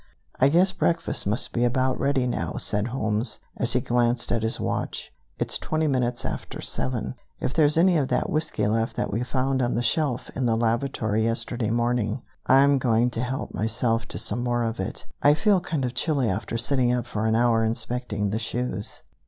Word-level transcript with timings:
"I 0.39 0.47
guess 0.49 0.71
breakfast 0.71 1.27
must 1.27 1.53
be 1.53 1.63
about 1.63 1.99
ready 1.99 2.25
now," 2.25 2.55
said 2.57 2.87
Holmes, 2.87 3.37
as 3.57 3.73
he 3.73 3.79
glanced 3.81 4.31
at 4.31 4.41
his 4.41 4.59
watch; 4.59 5.11
"it's 5.37 5.59
twenty 5.59 5.85
minutes 5.85 6.25
after 6.25 6.59
seven. 6.59 7.13
If 7.39 7.53
there's 7.53 7.77
any 7.77 7.97
of 7.97 8.07
that 8.07 8.27
whiskey 8.27 8.65
left 8.65 8.95
that 8.95 9.13
we 9.13 9.21
found 9.23 9.61
on 9.61 9.75
the 9.75 9.83
shelf 9.83 10.31
in 10.33 10.47
the 10.47 10.55
lavatory 10.57 11.23
yesterday 11.25 11.69
morning, 11.69 12.23
I'm 12.47 12.79
going 12.79 13.11
to 13.11 13.21
help 13.21 13.53
myself 13.53 14.07
to 14.07 14.17
some 14.17 14.43
more 14.43 14.63
of 14.63 14.79
it. 14.79 15.05
I 15.21 15.35
feel 15.35 15.61
kind 15.61 15.85
of 15.85 15.93
chilly 15.93 16.27
after 16.31 16.57
sitting 16.57 16.91
up 16.91 17.05
for 17.05 17.27
an 17.27 17.35
hour 17.35 17.63
inspecting 17.63 18.31
the 18.31 18.39
shoes." 18.39 19.03